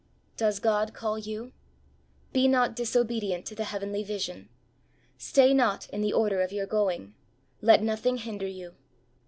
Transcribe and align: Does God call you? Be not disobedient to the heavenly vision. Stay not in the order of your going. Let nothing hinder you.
Does 0.35 0.59
God 0.59 0.95
call 0.95 1.19
you? 1.19 1.53
Be 2.33 2.47
not 2.47 2.75
disobedient 2.75 3.45
to 3.45 3.53
the 3.53 3.65
heavenly 3.65 4.01
vision. 4.01 4.49
Stay 5.19 5.53
not 5.53 5.87
in 5.91 6.01
the 6.01 6.11
order 6.11 6.41
of 6.41 6.51
your 6.51 6.65
going. 6.65 7.13
Let 7.61 7.83
nothing 7.83 8.17
hinder 8.17 8.47
you. 8.47 8.73